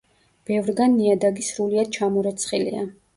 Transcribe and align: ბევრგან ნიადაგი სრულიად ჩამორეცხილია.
ბევრგან 0.49 0.95
ნიადაგი 1.01 1.45
სრულიად 1.49 1.91
ჩამორეცხილია. 1.99 2.83